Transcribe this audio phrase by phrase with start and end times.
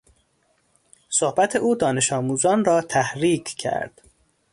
[1.09, 4.01] صحبت او دانش آموزان را تحریک کرد.